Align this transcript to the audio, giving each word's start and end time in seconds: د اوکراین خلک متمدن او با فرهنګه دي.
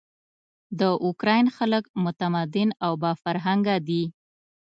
د 0.79 0.81
اوکراین 1.05 1.45
خلک 1.57 1.83
متمدن 2.03 2.69
او 2.85 2.91
با 3.01 3.11
فرهنګه 3.23 3.75
دي. 3.87 4.03